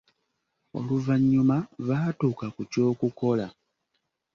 [0.77, 1.57] Oluvannyuma
[1.87, 3.47] baatuuka ku ky'okukola.